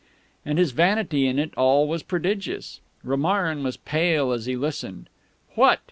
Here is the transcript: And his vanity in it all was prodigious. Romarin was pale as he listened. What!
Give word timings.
And 0.43 0.57
his 0.57 0.71
vanity 0.71 1.27
in 1.27 1.37
it 1.37 1.53
all 1.55 1.87
was 1.87 2.01
prodigious. 2.01 2.81
Romarin 3.03 3.61
was 3.61 3.77
pale 3.77 4.31
as 4.31 4.47
he 4.47 4.55
listened. 4.55 5.09
What! 5.53 5.79